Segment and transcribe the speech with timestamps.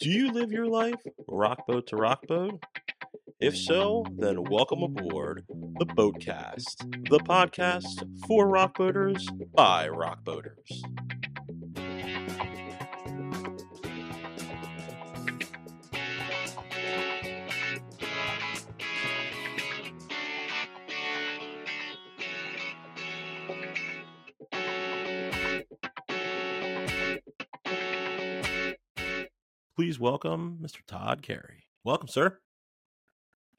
[0.00, 2.62] Do you live your life rockboat to rockboat?
[3.38, 5.44] If so, then welcome aboard
[5.78, 9.22] the Boatcast, the podcast for rockboaters
[9.54, 10.82] by rockboaters.
[29.80, 30.84] Please welcome Mr.
[30.86, 31.64] Todd Carey.
[31.84, 32.38] Welcome, sir.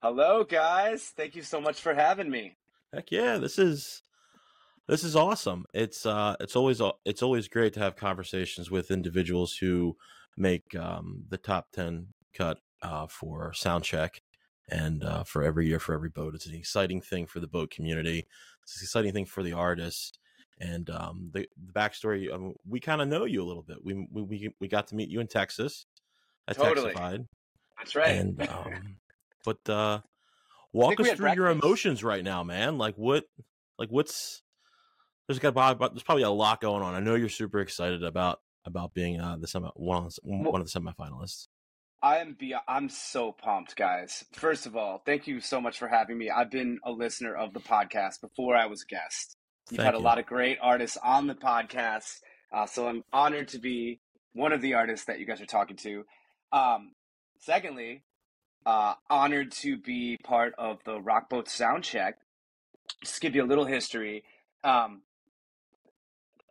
[0.04, 1.12] Hello, guys.
[1.18, 2.58] Thank you so much for having me.
[2.94, 4.04] Heck yeah, this is
[4.88, 5.66] this is awesome.
[5.74, 9.98] It's uh, it's always it's always great to have conversations with individuals who
[10.38, 14.22] make um, the top ten cut uh, for sound check
[14.70, 16.36] and uh, for every year for every boat.
[16.36, 18.28] It's an exciting thing for the boat community.
[18.62, 20.20] It's an exciting thing for the artists.
[20.60, 23.84] And um, the, the backstory, um, we kind of know you a little bit.
[23.84, 25.88] We, we we got to meet you in Texas,
[26.48, 26.94] at Totally.
[26.94, 28.10] That's right.
[28.10, 28.98] And um,
[29.44, 30.00] but uh,
[30.74, 32.78] walk us through your emotions right now, man.
[32.78, 33.26] Like what,
[33.78, 34.44] like what's
[35.28, 36.94] there's got there's probably a lot going on.
[36.94, 40.62] I know you're super excited about about being uh the semi one of the, one
[40.62, 41.48] of the semifinalists.
[42.04, 44.26] I am be I'm so pumped, guys.
[44.34, 46.30] First of all, thank you so much for having me.
[46.30, 49.38] I've been a listener of the podcast before I was a guest.
[49.70, 50.04] You've Thank had a you.
[50.04, 52.20] lot of great artists on the podcast,
[52.52, 54.00] uh, so I'm honored to be
[54.34, 56.04] one of the artists that you guys are talking to.
[56.52, 56.92] Um,
[57.40, 58.04] secondly,
[58.66, 62.14] uh, honored to be part of the Rockboat Soundcheck.
[63.04, 64.24] Just give you a little history.
[64.64, 65.02] Um,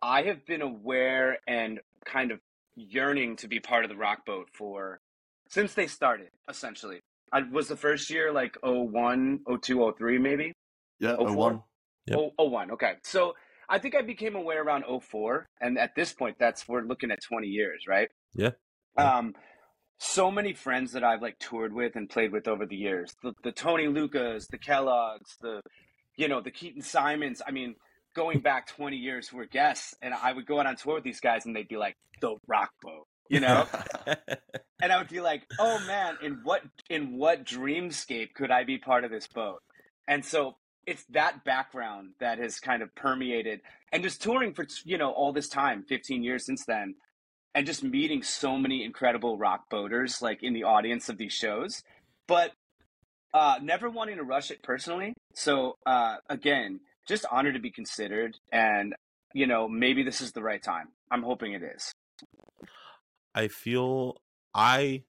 [0.02, 2.40] I have been aware and kind of
[2.74, 5.00] yearning to be part of the Rockboat for
[5.48, 6.28] since they started.
[6.48, 7.00] Essentially,
[7.32, 10.52] I was the first year like 01, 02, 03 maybe.
[10.98, 11.36] Yeah, Oh, a four?
[11.36, 11.62] one.
[12.06, 12.18] Yep.
[12.18, 12.70] Oh, oh, one.
[12.72, 12.94] Okay.
[13.04, 13.34] So
[13.68, 15.46] I think I became aware around 04.
[15.60, 18.08] And at this point, that's, we're looking at 20 years, right?
[18.34, 18.50] Yeah.
[18.98, 19.16] Yeah.
[19.18, 19.34] Um,
[20.02, 23.34] so many friends that I've like toured with and played with over the years the,
[23.44, 25.60] the Tony Luccas, the Kellogg's, the,
[26.16, 27.42] you know, the Keaton Simons.
[27.46, 27.74] I mean,
[28.16, 29.94] going back 20 years who were guests.
[30.02, 32.36] And I would go out on tour with these guys and they'd be like, the
[32.48, 33.66] rock boat, you know?
[34.82, 38.78] and I would be like, "Oh man, in what in what dreamscape could I be
[38.78, 39.60] part of this boat?"
[40.08, 43.60] And so it's that background that has kind of permeated,
[43.92, 46.94] and just touring for you know all this time, fifteen years since then,
[47.54, 51.82] and just meeting so many incredible rock boaters like in the audience of these shows,
[52.26, 52.52] but
[53.34, 55.14] uh, never wanting to rush it personally.
[55.34, 58.94] So uh, again, just honored to be considered, and
[59.34, 60.88] you know maybe this is the right time.
[61.10, 61.92] I'm hoping it is.
[63.34, 64.20] I feel
[64.54, 65.04] I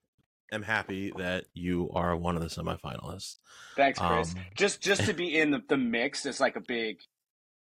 [0.52, 3.38] am happy that you are one of the semifinalists.
[3.75, 4.35] Thanks, Chris.
[4.35, 6.97] Um, just just to be in the, the mix is like a big,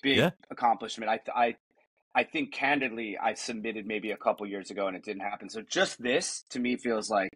[0.03, 0.31] big Yeah.
[0.51, 1.11] accomplishment.
[1.11, 1.57] I I
[2.17, 5.51] I think candidly, I submitted maybe a couple years ago and it didn't happen.
[5.51, 7.29] So just this to me feels like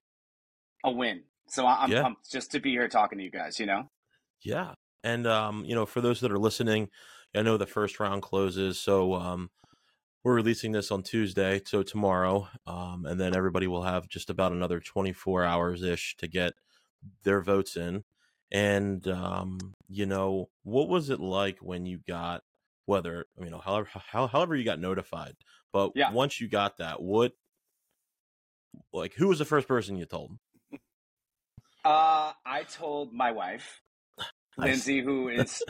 [0.82, 1.24] a win.
[1.48, 2.02] So I- I'm Yeah.
[2.02, 3.60] pumped just to be here talking to you guys.
[3.60, 3.90] You know,
[4.42, 4.74] Yeah.
[5.04, 6.88] And um, you know, for those that are listening,
[7.34, 9.50] I know the first round closes, so um
[10.22, 14.52] we're releasing this on Tuesday, so tomorrow, um, and then everybody will have just about
[14.52, 16.52] another 24 hours ish to get
[17.22, 18.04] their votes in.
[18.52, 22.42] And um, you know, what was it like when you got
[22.86, 25.34] whether you know, however, how, however you got notified,
[25.72, 26.12] but Yeah.
[26.12, 27.32] once you got that, what
[28.92, 30.32] like who was the first person you told?
[31.84, 33.80] uh, I told my wife,
[34.58, 35.62] Lindsay, who is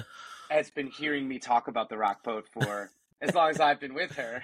[0.48, 2.90] has been hearing me talk about the rock boat for
[3.22, 4.42] as long as I've been with her.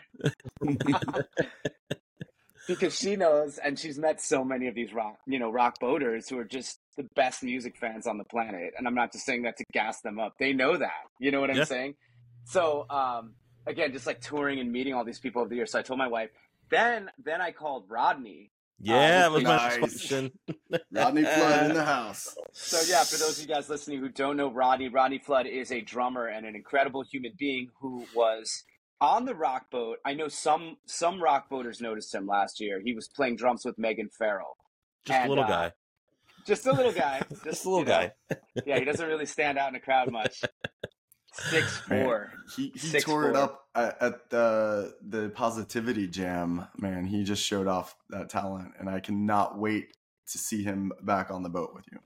[2.66, 6.28] because she knows and she's met so many of these rock you know rock boaters
[6.28, 9.42] who are just the best music fans on the planet and i'm not just saying
[9.42, 10.90] that to gas them up they know that
[11.20, 11.64] you know what i'm Yeah.
[11.64, 11.94] saying
[12.46, 13.34] so um
[13.66, 15.98] again just like touring and meeting all these people over the years so i told
[15.98, 16.30] my wife
[16.70, 19.78] then then i called rodney Yeah, that was my Nice.
[19.78, 20.32] question.
[20.92, 22.36] Rodney Flood in the house.
[22.52, 25.70] so yeah for those of you guys listening who don't know rodney rodney flood is
[25.72, 28.64] a drummer and an incredible human being who was
[29.00, 32.94] on the rock boat i know some some rock boaters noticed him last year he
[32.94, 34.56] was playing drums with megan farrell
[35.06, 35.72] Just a little uh, guy.
[36.46, 37.22] Just a little guy.
[37.44, 38.36] Just a little you know, guy.
[38.66, 40.42] yeah, he doesn't really stand out in a crowd much.
[41.50, 42.32] Six four.
[42.56, 46.66] He he Six, tore it up at, at the the positivity jam.
[46.78, 49.88] Man, he just showed off that talent, and I cannot wait
[50.32, 51.98] to see him back on the boat with you.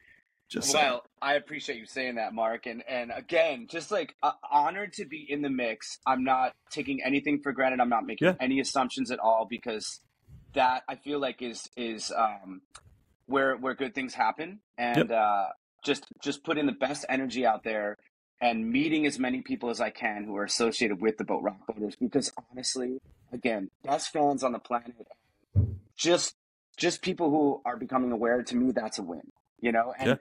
[0.48, 0.84] Just saying.
[0.84, 2.66] Well, I appreciate you saying that, Mark.
[2.66, 5.98] And and again, just like uh, honored to be in the mix.
[6.06, 7.80] I'm not taking anything for granted.
[7.80, 8.34] I'm not making Yeah.
[8.40, 10.00] any assumptions at all because
[10.54, 12.62] that I feel like is is um,
[13.26, 14.58] where where good things happen.
[14.76, 15.46] And uh,
[15.84, 17.96] just just putting the best energy out there
[18.40, 21.66] and meeting as many people as I can who are associated with the boat rock
[21.66, 21.96] boaters.
[21.96, 23.00] Because honestly,
[23.32, 25.06] again, best fans on the planet,
[25.96, 26.34] just
[26.76, 29.20] just people who are becoming aware to me that's a win
[29.60, 30.14] you know and Yeah.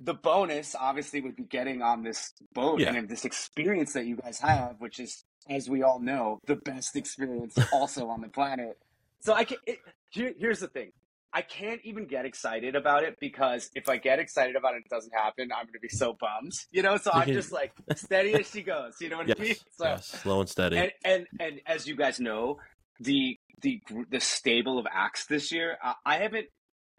[0.00, 2.92] the bonus obviously would be getting on this boat Yeah.
[2.94, 6.94] and this experience that you guys have which is as we all know the best
[6.96, 8.76] experience also on the planet
[9.20, 9.78] so i can it,
[10.10, 10.92] here, here's the thing
[11.34, 14.88] i can't even get excited about it because if i get excited about it it
[14.88, 18.32] doesn't happen i'm going to be so bummed you know so i'm just like steady
[18.34, 20.76] as she goes you know what i mean Yes, so yes, slow and steady.
[20.78, 22.58] and and and as you guys know,
[23.00, 26.46] the the the stable of acts this year, I, I haven't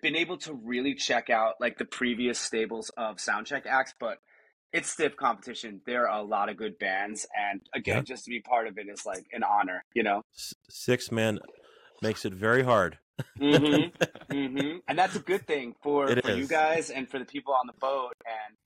[0.01, 4.17] been able to really check out like the previous stables of soundcheck acts, but
[4.73, 5.81] it's stiff competition.
[5.85, 8.01] There are a lot of good bands, and again, Yeah.
[8.03, 10.21] just to be part of it is like an honor, you know.
[10.69, 11.39] Sixth man
[12.01, 12.97] makes it very hard.
[13.39, 14.33] Mm-hmm.
[14.33, 14.77] mm-hmm.
[14.87, 17.67] And that's a good thing for, It for you guys and for the people on
[17.67, 18.13] the boat.
[18.25, 18.57] And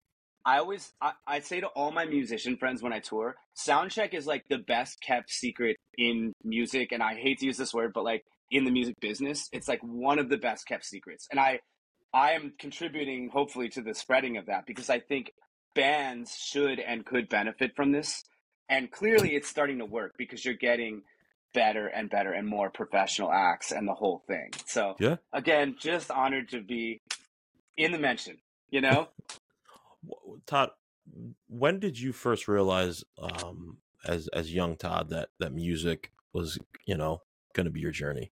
[0.45, 4.25] I always I, I say to all my musician friends when I tour, soundcheck is
[4.25, 6.91] like the best kept secret in music.
[6.91, 9.81] And I hate to use this word, but like in the music business, it's like
[9.81, 11.27] one of the best kept secrets.
[11.29, 11.59] And I
[12.13, 15.31] I am contributing hopefully to the spreading of that because I think
[15.75, 18.23] bands should and could benefit from this.
[18.67, 21.03] And clearly it's starting to work because you're getting
[21.53, 24.51] better and better and more professional acts and the whole thing.
[24.65, 25.17] So Yeah.
[25.33, 27.01] again, just honored to be
[27.77, 28.37] in the mention,
[28.69, 29.07] you know?
[30.45, 30.71] Todd,
[31.47, 36.95] when did you first realize, um, as as young Todd, that that music was, you
[36.95, 37.21] know,
[37.53, 38.31] going to be your journey?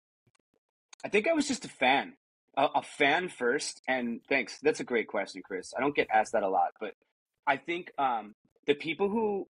[1.04, 2.14] I think I was just a fan,
[2.58, 3.82] a, a fan first.
[3.88, 4.60] And thanks.
[4.62, 5.74] That's a great question, Chris.
[5.78, 6.94] I don't get asked that a lot, but
[7.46, 8.34] I think um,
[8.68, 9.48] the people who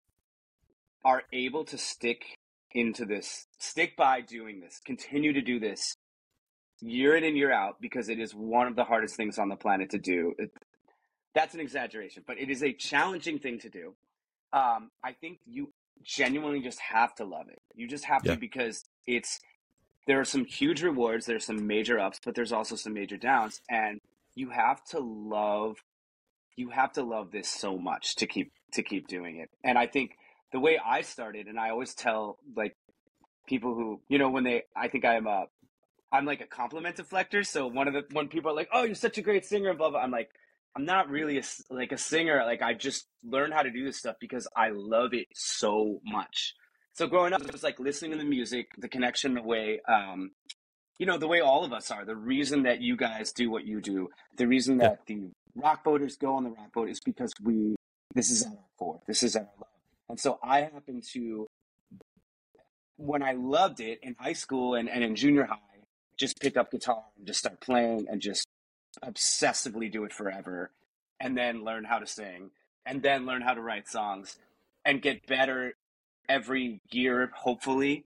[1.04, 2.37] are able to stick
[2.72, 5.96] into this, stick by doing this, continue to do this
[6.80, 9.56] year in and year out, because it is one of the hardest things on the
[9.56, 10.34] planet to do.
[10.38, 10.50] It,
[11.34, 13.94] that's an exaggeration, but it is a challenging thing to do.
[14.52, 15.72] Um, I think you
[16.02, 17.58] genuinely just have to love it.
[17.74, 18.34] You just have Yeah.
[18.34, 19.40] to because it's
[20.06, 23.60] there are some huge rewards, there's some major ups, but there's also some major downs,
[23.70, 24.00] and
[24.34, 25.76] you have to love
[26.56, 29.50] you have to love this so much to keep to keep doing it.
[29.64, 30.12] And I think
[30.52, 32.76] the way I started, and I always tell like
[33.46, 35.46] people who you know when they I think I'm a
[36.12, 37.46] I'm like a compliment deflector.
[37.46, 39.78] So one of the when people are like, "Oh, you're such a great singer," and
[39.78, 40.30] blah blah, I'm like,
[40.76, 42.42] I'm not really a like a singer.
[42.44, 46.54] Like I just learned how to do this stuff because I love it so much.
[46.92, 50.32] So growing up, it was like listening to the music, the connection, the way, um,
[50.98, 52.04] you know, the way all of us are.
[52.04, 56.16] The reason that you guys do what you do, the reason that the rock boaters
[56.16, 57.76] go on the rock boat is because we.
[58.14, 59.00] This is at our core.
[59.06, 59.67] This is at our.
[60.08, 61.46] And so I happen to,
[62.96, 65.56] when I loved it in high school and, and in junior high,
[66.16, 68.46] just pick up guitar and just start playing and just
[69.04, 70.70] obsessively do it forever
[71.20, 72.50] and then learn how to sing
[72.86, 74.36] and then learn how to write songs
[74.84, 75.74] and get better
[76.28, 78.04] every year hopefully.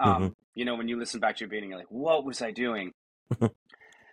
[0.00, 2.50] Um, you know when you listen back to your beating you're like what was i
[2.50, 2.92] doing?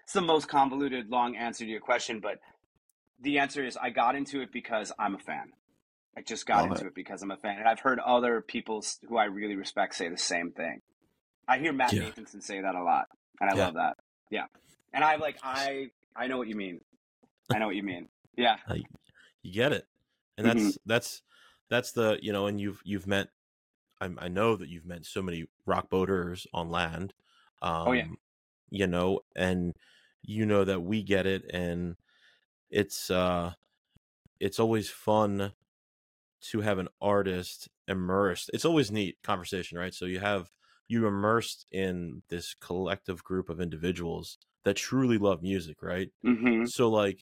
[0.03, 2.39] It's the most convoluted long answer to your question but
[3.21, 5.53] the answer is i got into it because i'm a fan
[6.17, 6.87] i just got Love into it.
[6.89, 6.95] it.
[6.95, 10.17] because i'm a fan and i've heard other people who i really respect say the
[10.17, 10.81] same thing
[11.47, 12.01] i hear matt Yeah.
[12.03, 13.05] nathanson say that a lot
[13.39, 13.65] and i Yeah.
[13.65, 13.97] love that
[14.29, 14.45] yeah
[14.93, 16.81] and i'm like i i know what you mean
[17.51, 18.57] i know what you mean yeah
[19.43, 19.87] You get it,
[20.37, 20.55] and Mhm.
[20.55, 21.21] that's that's
[21.67, 23.29] that's the you know, and you've you've met.
[23.99, 27.15] I, I know that you've met so many rock boaters on land.
[27.63, 28.05] Um, Oh, yeah.
[28.69, 29.75] You know, and
[30.21, 31.95] you know that we get it, and
[32.69, 33.53] it's uh,
[34.39, 35.53] it's always fun
[36.41, 38.49] to have an artist immersed.
[38.53, 39.93] It's always neat conversation, right?
[39.93, 40.49] So you have
[40.87, 46.09] you immersed in this collective group of individuals that truly love music, right?
[46.23, 47.19] hmm So like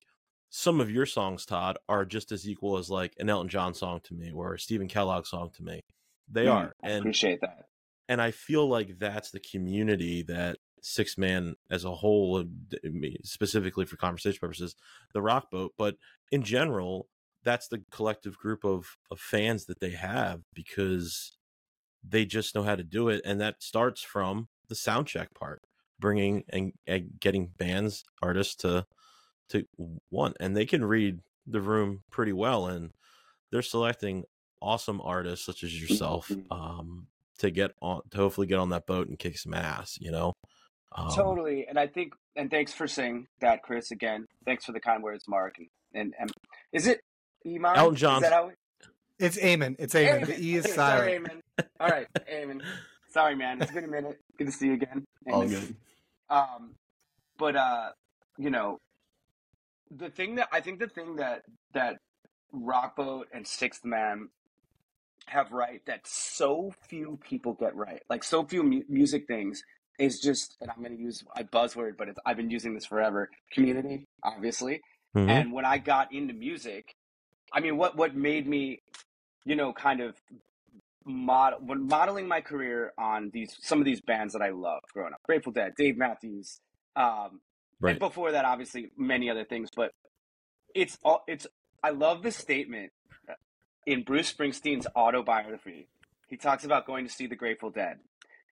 [0.49, 3.99] some of your songs, Todd, are just as equal as like an Elton John song
[4.05, 5.81] to me or a Stephen Kellogg song to me.
[6.29, 6.73] They Mm, are.
[6.83, 7.65] i appreciate that
[8.07, 12.89] and I feel like that's the community that Sixth Man as a whole, d- I
[12.89, 14.75] mean, specifically for conversation purposes,
[15.13, 15.95] the Rock Boat, but
[16.31, 17.07] in general,
[17.43, 21.37] that's the collective group of of fans that they have because
[22.03, 25.61] they just know how to do it, and that starts from the sound check part,
[25.99, 28.85] bringing and, and getting bands, artists to
[29.49, 29.65] to
[30.09, 32.91] one, and they can read the room pretty well, and
[33.51, 34.23] they're selecting
[34.61, 36.45] awesome artists such as yourself Mhm.
[36.51, 37.07] um,
[37.39, 39.97] to get on to hopefully get on that boat and kick some ass.
[39.99, 40.33] You know,
[40.91, 44.79] um, totally and i think and thanks for saying that chris again thanks for the
[44.79, 46.31] kind words mark and and, and
[46.73, 46.99] is it
[47.45, 47.75] Iman?
[47.77, 48.51] Elton Is John's- that how
[49.19, 49.75] It's Eamon.
[49.79, 50.25] It's Eamon.
[50.27, 50.75] The E is Sorry,
[51.19, 51.43] silent.
[51.57, 51.65] Eamon.
[51.79, 52.61] All right, Eamon.
[53.09, 53.61] Sorry, man.
[53.61, 54.19] It's been a minute.
[54.37, 55.05] Good to see you again.
[55.31, 55.75] All good.
[56.29, 56.75] Um,
[57.37, 57.89] but uh,
[58.37, 58.79] you know,
[59.91, 61.43] the thing that I think the thing that
[61.73, 61.97] that
[62.53, 64.29] Rockboat and Sixth Man
[65.27, 69.61] have right that so few people get right, like so few mu- music things
[69.99, 72.85] is just, and I'm going to use a buzzword, but it's, I've been using this
[72.85, 73.29] forever.
[73.51, 74.79] Community, obviously.
[75.15, 75.29] Mhm.
[75.29, 76.95] And when I got into music,
[77.53, 78.81] I mean, what what made me,
[79.45, 80.15] you know, kind of
[81.05, 85.13] mod when modeling my career on these some of these bands that I love growing
[85.13, 86.59] up, Grateful Dead, Dave Matthews,
[86.95, 87.41] um,
[87.81, 87.91] Right.
[87.91, 89.69] and before that, obviously, many other things.
[89.75, 89.91] But
[90.75, 91.47] it's all it's.
[91.83, 92.91] I love the statement
[93.29, 93.33] uh,
[93.85, 95.89] in Bruce Springsteen's autobiography.
[96.29, 97.97] He talks about going to see the Grateful Dead,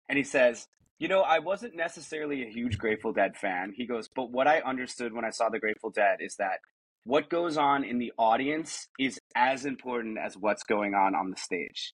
[0.09, 0.67] and he says,
[0.99, 4.61] "You know, I wasn't necessarily a huge Grateful Dead fan." He goes, "But what I
[4.61, 6.59] understood when I saw the Grateful Dead is that."
[7.07, 11.37] What goes on in the audience is as important as what's going on on the
[11.37, 11.93] stage,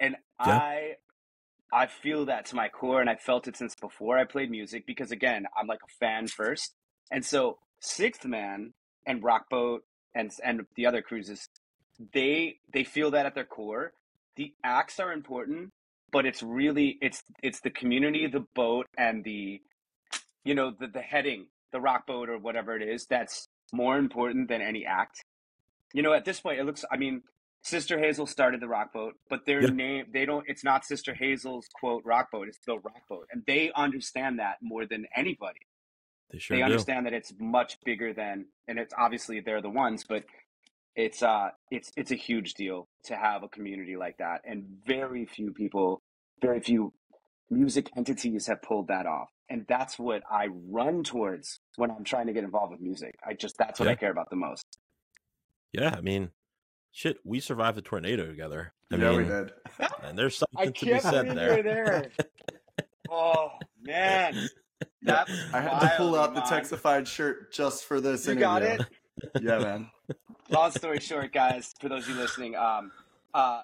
[0.00, 0.62] and Yeah.
[0.62, 0.96] I
[1.72, 4.86] I feel that to my core, and I felt it since before I played music
[4.86, 6.74] because, again, I'm like a fan first.
[7.10, 8.74] And so, Sixth Man
[9.06, 9.80] and Rockboat
[10.14, 11.48] and and the other cruises,
[12.12, 13.92] they they feel that at their core.
[14.36, 15.72] The acts are important,
[16.12, 19.60] but it's really it's it's the community, the boat, and the
[20.44, 24.60] you know the the heading, the rockboat or whatever it is that's more important than
[24.62, 25.24] any act.
[25.92, 26.84] You know, at this point, it looks.
[26.90, 27.22] I mean,
[27.62, 29.68] Sister Hazel started the rock boat, but their Yeah.
[29.70, 30.44] name they don't.
[30.48, 32.48] It's not Sister Hazel's quote rock boat.
[32.48, 35.60] It's the rock boat, and they understand that more than anybody.
[36.30, 36.64] They sure they do.
[36.64, 40.24] understand that it's much bigger than, and it's obviously they're the ones, but
[40.96, 45.26] it's uh it's it's a huge deal to have a community like that, and very
[45.26, 46.02] few people,
[46.40, 46.92] very few
[47.50, 52.26] music entities have pulled that off, and that's what I run towards when I'm trying
[52.26, 53.14] to get involved with music.
[53.26, 54.64] I just that's what I care about the most.
[55.72, 56.30] Yeah, I mean,
[56.92, 58.72] shit, we survived a tornado together.
[58.92, 59.52] I yeah, mean, we did.
[60.02, 61.62] and there's I something to be said there.
[61.62, 62.10] there.
[63.10, 63.50] Oh
[63.82, 64.48] man,
[65.02, 66.64] that was I had to pull out the Iman.
[66.64, 68.80] Texafied shirt just for this You got it.
[69.40, 69.90] Yeah, man.
[70.48, 72.90] Long story short, guys, for those of you listening, um,
[73.34, 73.60] uh,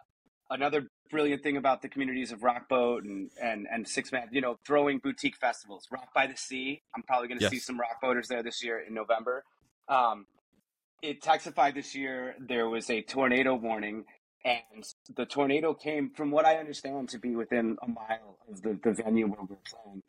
[0.50, 4.58] another brilliant thing about the communities of Rockboat and and and Sixth Man, you know,
[4.66, 6.82] throwing boutique festivals, Rock by the Sea.
[6.96, 7.64] I'm probably going to see Yes.
[7.66, 9.44] some Rockboaters there this year in November.
[9.88, 10.26] Um,
[11.02, 12.34] it Texafied this year.
[12.40, 14.04] There was a tornado warning,
[14.44, 14.84] and
[15.16, 18.92] the tornado came, from what I understand, to be within a mile of the, the
[18.92, 20.02] venue where we were playing,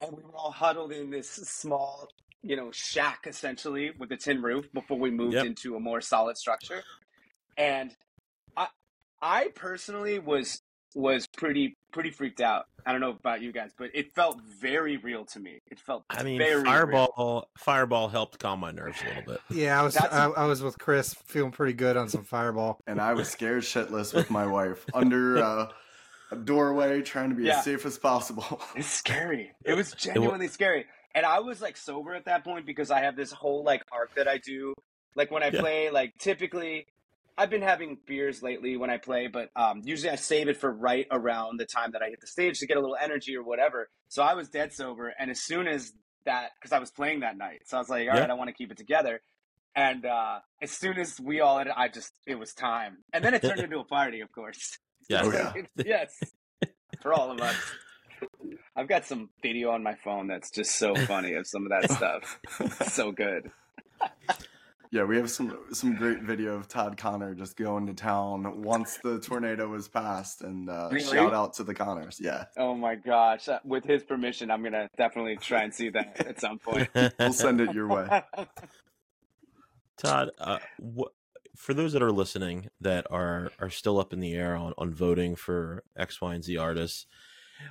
[0.00, 2.08] and we were all huddled in this small,
[2.42, 5.46] you know, shack essentially with a tin roof before we moved Yep.
[5.46, 6.82] into a more solid structure.
[7.56, 7.94] And
[9.22, 10.60] I personally was
[10.94, 12.64] was pretty pretty freaked out.
[12.86, 15.58] I don't know about you guys, but it felt very real to me.
[15.70, 16.64] It felt I mean, very real.
[16.64, 19.40] Fireball, Fireball helped calm my nerves a little bit.
[19.50, 22.80] Yeah, I was I, I was with Chris, feeling pretty good on some Fireball.
[22.86, 25.68] And I was scared shitless with my wife under uh,
[26.32, 27.58] a doorway, trying to be Yeah.
[27.58, 28.60] as safe as possible.
[28.76, 29.52] It's scary.
[29.64, 30.86] It was genuinely scary.
[31.14, 34.14] And I was like sober at that point because I have this whole like arc
[34.14, 34.74] that I do.
[35.14, 35.60] Like when I Yeah.
[35.60, 36.86] play, like typically
[37.40, 40.70] I've been having beers lately when I play, but um, usually I save it for
[40.70, 43.42] right around the time that I hit the stage to get a little energy or
[43.42, 43.88] whatever.
[44.08, 45.14] So I was dead sober.
[45.18, 45.92] And as soon as
[46.26, 48.20] that, because I was playing that night, so I was like, all Yeah.
[48.20, 49.22] right, I want to keep it together.
[49.74, 52.98] And uh, as soon as we all, I just, it was time.
[53.14, 54.78] And then it turned into a party, of course.
[55.08, 55.24] Yes.
[55.26, 55.32] Oh,
[55.76, 55.82] yeah.
[55.84, 56.20] yes.
[57.00, 57.56] For all of us.
[58.76, 61.90] I've got some video on my phone that's just so funny of some of that
[61.90, 62.38] stuff.
[62.92, 63.50] so good.
[64.92, 68.98] Yeah, we have some some great video of Todd Connor just going to town once
[69.04, 71.16] the tornado was passed, and uh, Really?
[71.16, 72.18] shout out to the Connors.
[72.20, 73.48] Yeah, Oh my gosh.
[73.48, 76.88] Uh, With his permission, I'm going to definitely try and see that at some point.
[77.18, 78.22] we'll send it your way.
[79.96, 81.12] Todd, uh, wh-
[81.56, 84.92] for those that are listening that are are still up in the air on, on
[84.92, 87.06] voting for X, Y, and Z artists,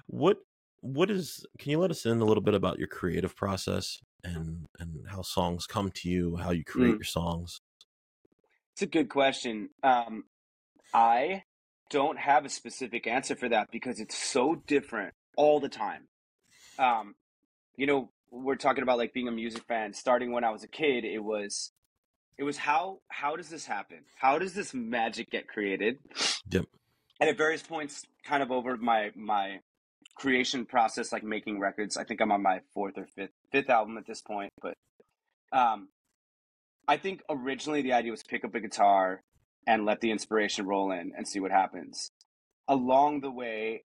[0.06, 0.38] what
[0.82, 1.46] what is?
[1.58, 5.22] Can you let us in a little bit about your creative process and and how
[5.22, 6.98] songs come to you, how you create Mm.
[6.98, 7.62] your songs?
[8.74, 9.70] It's a good question.
[9.84, 10.26] Um,
[10.94, 11.44] I
[11.90, 16.08] don't have a specific answer for that because it's so different all the time.
[16.78, 17.16] Um,
[17.76, 19.94] you know, we're talking about like being a music fan.
[19.94, 21.72] Starting when I was a kid, it was,
[22.38, 24.00] it was how how does this happen?
[24.18, 25.98] How does this magic get created?
[26.52, 26.66] Yep.
[27.20, 29.60] And at various points, kind of over my my
[30.16, 31.98] creation process, like making records.
[31.98, 34.74] I think I'm on my fourth or fifth fifth album at this point, but
[35.52, 35.90] um,
[36.88, 39.22] I think originally the idea was pick up a guitar
[39.68, 42.12] and let the inspiration roll in and see what happens.
[42.68, 43.84] Along the way,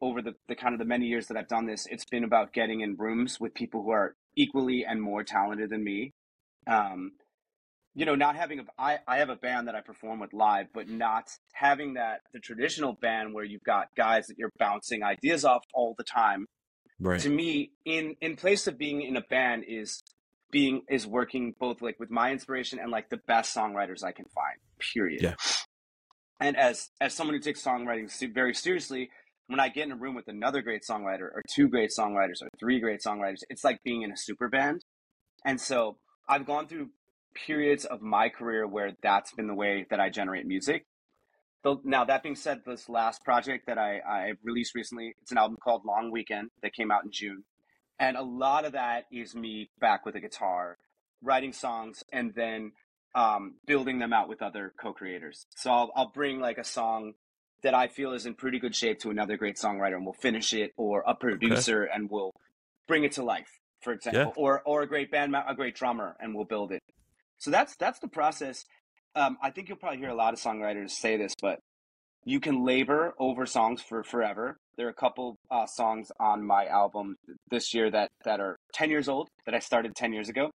[0.00, 2.52] over the, the kind of the many years that I've done this, it's been about
[2.52, 6.12] getting in rooms with people who are equally and more talented than me.
[6.66, 7.12] Um,
[7.94, 10.66] you know, not having a I, I have a band that I perform with live,
[10.72, 15.44] but not having that the traditional band where you've got guys that you're bouncing ideas
[15.44, 16.46] off all the time
[17.02, 17.20] Right.
[17.20, 20.02] to me in in place of being in a band is
[20.50, 24.26] being is working both like with my inspiration and like the best songwriters i can
[24.34, 24.56] find
[24.94, 25.34] period Yeah.
[26.40, 29.10] and as as someone who takes songwriting very seriously
[29.48, 32.48] when I get in a room with another great songwriter or two great songwriters or
[32.58, 34.80] three great songwriters, it's like being in a super band.
[35.44, 36.88] And so I've gone through
[37.34, 40.84] periods of my career where that's been the way that I generate music.
[41.84, 45.58] Now, that being said, this last project that I, I released recently, it's an album
[45.62, 47.44] called Long Weekend that came out in June.
[47.98, 50.76] And a lot of that is me back with a guitar,
[51.22, 52.72] writing songs, and then
[53.14, 55.46] um, building them out with other co-creators.
[55.56, 57.12] So I'll, I'll bring like a song
[57.62, 60.52] that I feel is in pretty good shape to another great songwriter, and we'll finish
[60.52, 61.92] it, or a producer, okay.
[61.94, 62.32] and we'll
[62.88, 64.42] bring it to life, for example, yeah.
[64.42, 66.82] or or a great band, a great drummer, and we'll build it.
[67.38, 68.64] So that's that's the process.
[69.14, 71.58] Um, I think you'll probably hear a lot of songwriters say this, but
[72.24, 74.56] you can labor over songs for forever.
[74.76, 77.16] There are a couple uh, songs on my album
[77.50, 80.50] this year that that are ten years old that I started ten years ago.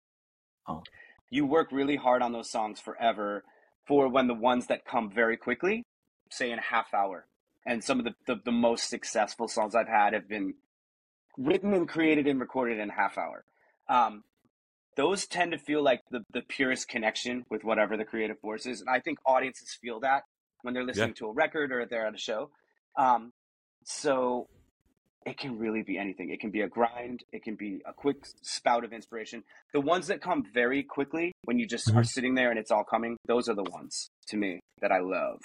[0.68, 0.82] Oh.
[1.30, 3.44] You work really hard on those songs forever
[3.86, 5.84] for when the ones that come very quickly
[6.32, 7.26] say in a half hour.
[7.66, 10.54] And some of the, the, the most successful songs I've had have been
[11.38, 13.44] written and created and recorded in a half hour.
[13.90, 14.24] Um,
[14.98, 18.82] those tend to feel like the, the purest connection with whatever the creative force is.
[18.82, 20.24] And I think audiences feel that
[20.64, 21.20] when they're listening yeah.
[21.20, 22.50] to a record or they're at a show.
[22.98, 23.32] Um,
[23.86, 24.48] so
[25.26, 26.32] it can really be anything.
[26.32, 27.24] It can be a grind.
[27.32, 29.44] It can be a quick spout of inspiration.
[29.72, 32.00] The ones that come very quickly when you just mm-hmm.
[32.00, 35.00] are sitting there and it's all coming, those are the ones to me that I
[35.00, 35.40] love.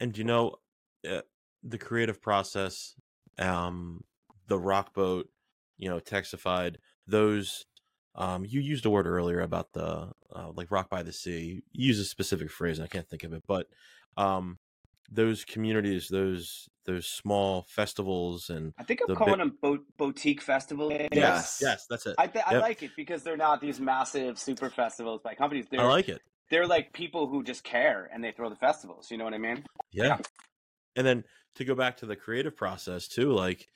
[0.00, 0.54] And you know,
[1.08, 1.20] uh,
[1.62, 2.94] the creative process,
[3.38, 4.04] um,
[4.46, 5.28] the rock boat,
[5.76, 6.76] you know, texafied,
[7.08, 7.66] those
[8.14, 11.62] um, you used a word earlier about the uh, like rock by the sea.
[11.72, 13.66] You use a specific phrase, and I can't think of it, but
[14.16, 14.58] um,
[15.10, 20.92] those communities, those those small festivals, and I think I'm calling them bo- boutique festivals.
[21.12, 22.14] Yes, yes, that's it.
[22.18, 25.66] I, th- I like it because they're not these massive super festivals by companies.
[25.70, 29.10] They're, I like it they're like people who just care and they throw the festivals.
[29.10, 29.64] You know what I mean?
[29.92, 30.06] Yeah.
[30.06, 30.16] yeah.
[30.96, 31.24] And then
[31.56, 33.68] to go back to the creative process too, like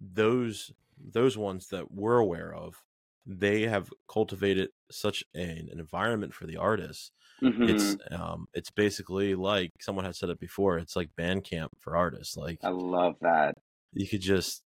[0.00, 2.82] those those ones that we're aware of,
[3.26, 7.10] they have cultivated such an, an environment for the artists.
[7.42, 7.62] Mm-hmm.
[7.64, 11.96] It's um it's basically like someone had said it before, it's like band camp for
[11.96, 12.36] artists.
[12.36, 13.56] Like I love that.
[13.92, 14.62] You could just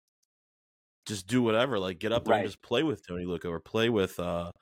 [1.07, 2.41] just do whatever, like get up there right.
[2.41, 4.53] and just play with Tony Lucca or play with uh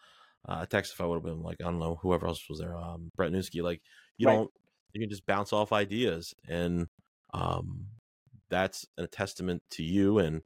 [0.48, 3.32] uh, Texify would have been like I don't know whoever else was there, um, Brett
[3.32, 3.62] Newski.
[3.62, 3.82] Like
[4.16, 4.34] you right.
[4.34, 4.50] don't
[4.92, 6.86] you can just bounce off ideas, and
[7.34, 7.86] um,
[8.48, 10.42] that's a testament to you and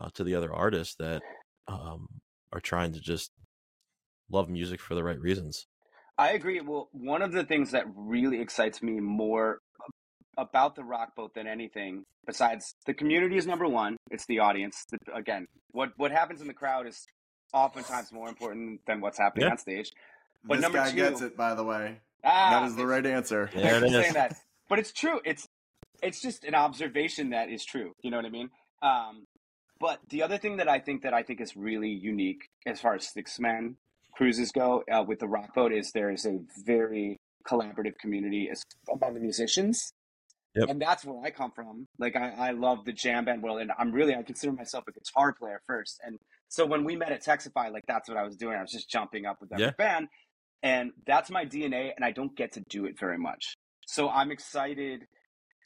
[0.00, 1.22] uh, to the other artists that
[1.68, 2.08] um,
[2.52, 3.30] are trying to just
[4.30, 5.66] love music for the right reasons.
[6.18, 6.60] I agree.
[6.60, 9.60] Well, one of the things that really excites me more
[10.36, 13.96] about the rock boat than anything, besides the community is number one.
[14.10, 14.86] It's the audience.
[15.14, 17.06] Again, what what happens in the crowd is
[17.52, 19.52] oftentimes more important than what's happening yeah.
[19.52, 19.92] on stage.
[20.44, 21.98] But this number guy two, gets it, by the way.
[22.24, 23.50] Ah, that is the right answer.
[23.54, 24.14] There it is.
[24.14, 24.36] That.
[24.68, 25.20] But it's true.
[25.24, 25.48] It's
[26.02, 27.92] it's just an observation that is true.
[28.02, 28.50] You know what I mean?
[28.82, 29.26] Um,
[29.80, 32.94] but the other thing that I think that I think is really unique as far
[32.94, 33.76] as sixth man
[34.12, 37.16] cruises go uh, with the rock boat is there is a very
[37.48, 38.50] collaborative community
[38.92, 39.92] among the musicians.
[40.56, 40.68] Yep.
[40.68, 41.86] And that's where I come from.
[41.98, 44.92] Like I, I love the jam band world, and I'm really I consider myself a
[44.92, 46.00] guitar player first.
[46.04, 48.56] And so when we met at Texify, like that's what I was doing.
[48.56, 49.72] I was just jumping up with every yeah.
[49.78, 50.08] band.
[50.62, 53.54] And that's my DNA, and I don't get to do it very much.
[53.86, 55.06] So I'm excited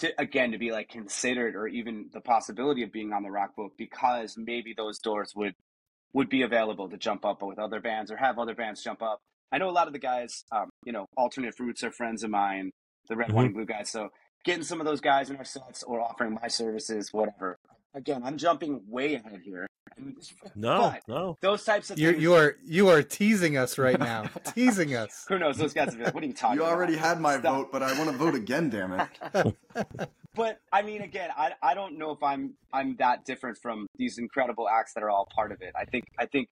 [0.01, 3.55] to again to be like considered or even the possibility of being on the rock
[3.57, 5.55] boat because maybe those doors would
[6.13, 9.21] would be available to jump up with other bands or have other bands jump up.
[9.53, 12.31] I know a lot of the guys, um, you know, alternate fruits are friends of
[12.31, 12.71] mine,
[13.09, 13.37] the Red, mm-hmm.
[13.37, 13.91] Wanting Blue guys.
[13.91, 14.09] So
[14.45, 17.59] getting some of those guys in our sets or offering my services, whatever.
[17.95, 19.67] Again, I'm jumping way ahead here.
[20.57, 21.37] No, but no.
[21.41, 22.23] Those types of you things.
[22.23, 24.25] you are you are teasing us right now.
[24.55, 25.25] teasing us.
[25.29, 25.57] Who knows?
[25.57, 25.95] Those guys.
[25.95, 26.59] Are like, what are you talking?
[26.59, 26.67] About?
[26.69, 27.07] You already about?
[27.07, 27.55] had my Stop.
[27.55, 28.71] vote, but I want to vote again.
[28.71, 29.57] Damn it.
[30.35, 34.19] but I mean, again, I I don't know if I'm I'm that different from these
[34.19, 35.73] incredible acts that are all part of it.
[35.79, 36.49] I think I think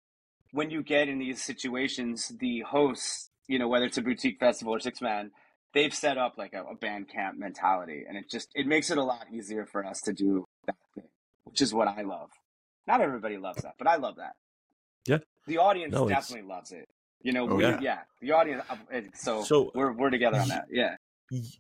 [0.52, 4.72] when you get in these situations, the hosts, you know, whether it's a boutique festival
[4.74, 5.32] or sixth man,
[5.74, 8.98] they've set up like a, a band camp mentality, and it just it makes it
[8.98, 11.04] a lot easier for us to do that thing,
[11.44, 12.30] which is what I love.
[12.86, 14.32] Not everybody loves that, but I love that.
[15.06, 16.88] Yeah, the audience no, definitely loves it.
[17.22, 17.78] You know, oh, we, yeah.
[17.80, 18.62] yeah, the audience.
[18.68, 20.66] Uh, so, so we're we're together on that.
[20.70, 20.96] Yeah.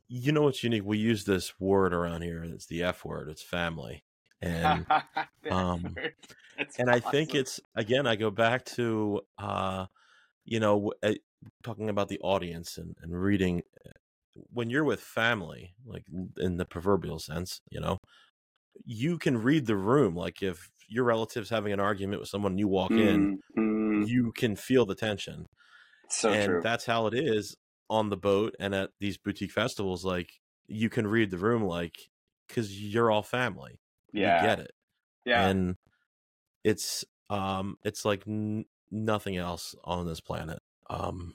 [0.08, 0.84] You know what's unique?
[0.84, 2.44] We use this word around here.
[2.44, 3.30] It's the F word.
[3.30, 4.04] It's family,
[4.42, 4.84] and
[5.50, 5.94] um,
[6.78, 8.06] and I think it's again.
[8.06, 9.86] I go back to uh,
[10.44, 11.14] you know, uh,
[11.62, 13.62] talking about the audience and, and reading
[14.52, 16.04] when you're with family, like
[16.38, 17.98] in the proverbial sense, you know,
[18.84, 20.14] you can read the room.
[20.14, 24.02] Like if your relative's having an argument with someone, you walk in, mm-hmm.
[24.02, 25.46] you can feel the tension.
[26.08, 26.60] So and true.
[26.62, 27.56] that's how it is
[27.88, 30.04] on the boat and at these boutique festivals.
[30.04, 30.30] Like
[30.66, 31.64] you can read the room.
[31.64, 31.96] Like
[32.48, 33.80] because you're all family.
[34.12, 34.40] Yeah.
[34.40, 34.72] You get it.
[35.24, 35.48] Yeah.
[35.48, 35.76] And
[36.64, 40.60] it's um it's like n- nothing else on this planet.
[40.90, 41.34] Um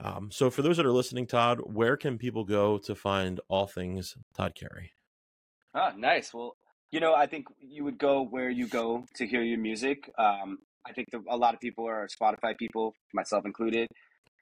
[0.00, 3.66] um so for those that are listening, Todd, where can people go to find all
[3.66, 4.92] things Todd Carey?
[5.74, 6.32] Ah, nice.
[6.34, 6.56] Well,
[6.90, 10.10] you know, I think you would go where you go to hear your music.
[10.18, 13.88] Um, I think the, a lot of people are Spotify people, myself included.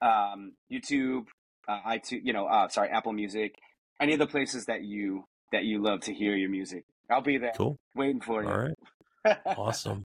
[0.01, 1.25] Um, YouTube,
[1.67, 3.53] uh, iTunes, you know, uh, sorry, Apple Music,
[4.01, 6.83] any of the places that you that you love to hear your music.
[7.09, 7.77] I'll be there, Cool.
[7.95, 8.49] waiting for you.
[8.49, 9.37] All right.
[9.45, 10.03] Awesome.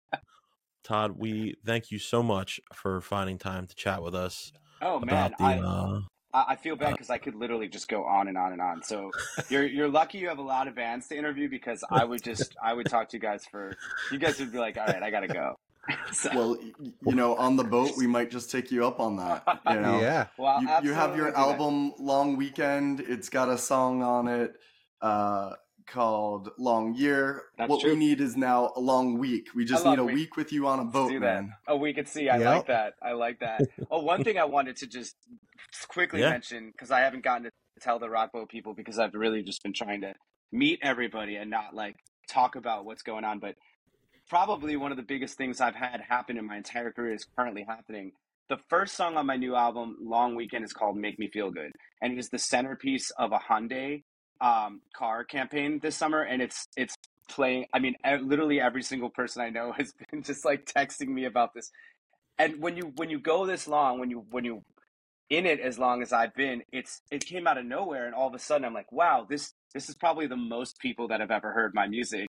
[0.85, 5.35] Todd, we thank you so much for finding time to chat with us oh man,
[5.39, 6.01] the I, uh
[6.37, 8.83] I I feel bad because I could literally just go on and on and on.
[8.83, 9.11] So
[9.49, 12.55] you're you're lucky you have a lot of bands to interview because I would just
[12.63, 13.73] I would talk to you guys for
[14.13, 15.59] you guys would be like, all right, I gotta go.
[16.13, 16.57] So- Well,
[17.07, 19.45] you know, on the boat, we might just take you up on that.
[19.71, 20.27] You know, Yeah.
[20.37, 21.39] well, you, you have your absolutely do that.
[21.39, 23.01] album Long Weekend.
[23.01, 24.55] It's got a song on it
[25.01, 25.53] uh,
[25.87, 27.45] called Long Year.
[27.57, 27.93] That's what true.
[27.93, 29.51] we need is now a long week.
[29.55, 30.15] We just long need a week.
[30.15, 31.53] week with you on a boat, man.
[31.69, 32.29] Oh, we could see.
[32.29, 32.47] I Yep.
[32.57, 32.95] like that.
[33.01, 33.61] I like that.
[33.89, 35.15] Oh, one thing I wanted to just
[35.89, 36.31] quickly Yeah.
[36.31, 37.51] mention because I haven't gotten to
[37.81, 40.15] tell the Rockboat people because I've really just been trying to
[40.53, 41.97] meet everybody and not like
[42.29, 43.39] talk about what's going on.
[43.39, 43.55] But
[44.29, 47.65] probably one of the biggest things I've had happen in my entire career is currently
[47.67, 48.13] happening.
[48.49, 51.73] The first song on my new album, Long Weekend, is called "Make Me Feel Good,"
[52.01, 54.05] and it is the centerpiece of a Hyundai
[54.41, 56.95] um, car campaign this summer, and it's it's
[57.29, 57.67] playing.
[57.73, 61.55] I mean, literally every single person I know has been just like texting me about
[61.55, 61.71] this.
[62.39, 64.63] And when you when you go this long, when you when you
[65.31, 68.29] in it as long as I've been, it's it came out of nowhere, and all
[68.29, 71.31] of a sudden I'm like, wow, this this is probably the most people that have
[71.31, 72.29] ever heard my music,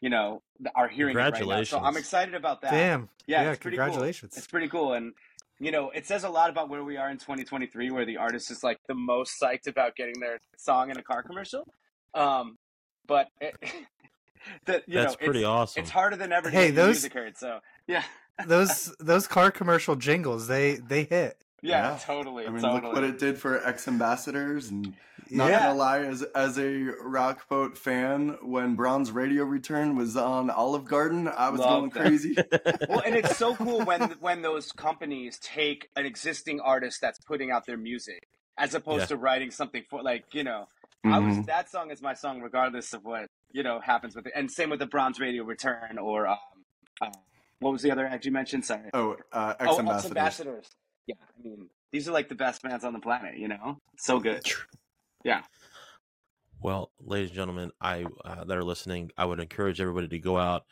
[0.00, 0.42] you know,
[0.74, 1.62] are hearing it right now.
[1.64, 2.70] So I'm excited about that.
[2.70, 3.08] Damn.
[3.26, 3.50] Yeah, Yeah.
[3.50, 3.84] it's pretty cool.
[3.86, 4.36] congratulations.
[4.36, 4.94] It's pretty cool.
[4.94, 5.12] And,
[5.58, 8.50] you know, it says a lot about where we are in 2023, where the artist
[8.50, 11.66] is like the most psyched about getting their song in a car commercial.
[12.14, 12.56] Um,
[13.06, 13.54] but, it,
[14.64, 15.82] the, you that's know, pretty it's, awesome.
[15.82, 17.36] it's harder than ever Hey, get those- music heard.
[17.36, 18.04] So, yeah.
[18.46, 21.38] those those car commercial jingles, they they hit.
[21.62, 21.98] Yeah, Yeah.
[22.02, 22.46] totally.
[22.46, 22.82] I mean, totally.
[22.82, 24.68] look what it did for X Ambassadors.
[24.70, 24.94] And
[25.30, 25.60] not Yeah.
[25.68, 30.84] gonna lie, as as a rock boat fan, when Bronze Radio Return was on Olive
[30.84, 32.00] Garden, I was Love going that.
[32.00, 32.36] crazy.
[32.88, 37.50] well, and it's so cool when when those companies take an existing artist that's putting
[37.50, 39.06] out their music as opposed Yeah.
[39.06, 40.68] to writing something for like you know.
[41.04, 41.46] I was Mhm.
[41.46, 44.70] that song is my song regardless of what you know happens with it, and same
[44.70, 46.38] with the Bronze Radio Return or um,
[47.00, 47.10] uh,
[47.60, 48.64] what was the other act you mentioned?
[48.64, 48.90] Sorry.
[48.92, 50.10] Oh, uh, ex Oh, ambassadors.
[50.10, 50.70] Ambassadors.
[51.06, 53.38] Yeah, I mean these are like the best bands on the planet.
[53.38, 54.42] You know, so good.
[55.24, 55.42] Yeah.
[56.60, 60.38] Well, ladies and gentlemen, I uh, that are listening, I would encourage everybody to go
[60.38, 60.64] out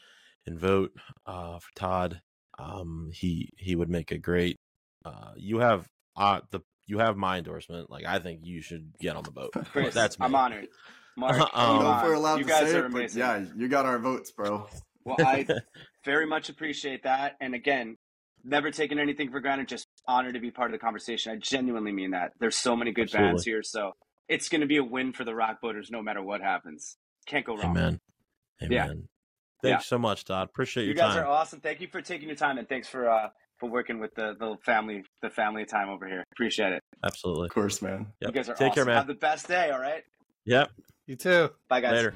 [0.47, 0.92] and vote
[1.27, 2.20] uh, for Todd.
[2.59, 4.59] Um, he he would make a great.
[5.05, 7.90] Uh, you have uh, the you have my endorsement.
[7.90, 9.53] Like I think you should get on the boat.
[9.73, 10.27] Chris, That's me.
[10.27, 10.68] I'm honored.
[11.16, 12.99] Mark, Um, I don't know if we're allowed you to guys say are it, but
[12.99, 13.20] amazing.
[13.20, 14.66] yeah, you got our votes, bro.
[15.05, 15.47] Well, I
[16.05, 17.37] very much appreciate that.
[17.40, 17.97] And again,
[18.44, 21.33] never taking anything for granted, just honored to be part of the conversation.
[21.33, 22.33] I genuinely mean that.
[22.40, 23.62] There's so many good bands here.
[23.62, 23.92] So
[24.28, 26.96] it's going to be a win for the Rock Boaters no matter what happens.
[27.26, 27.76] Can't go wrong.
[27.76, 28.00] Amen.
[28.62, 28.70] Amen.
[28.72, 28.87] Yeah.
[29.62, 29.88] Thanks Yeah.
[29.88, 30.48] so much, Todd.
[30.48, 31.24] Appreciate You your guys time.
[31.24, 31.61] are awesome.
[31.61, 33.28] Thank you for taking your time and thanks for, uh,
[33.59, 36.22] for working with the, the family, the family time over here.
[36.33, 36.83] Appreciate it.
[37.04, 37.46] Absolutely.
[37.46, 38.07] Of course, man.
[38.20, 38.28] Yep.
[38.28, 38.74] You guys are Take awesome.
[38.74, 38.96] care, man.
[38.96, 39.70] Have the best day.
[39.70, 40.02] All right.
[40.44, 40.70] Yep.
[41.07, 41.50] You too.
[41.68, 41.92] Bye guys.
[41.92, 42.14] Later.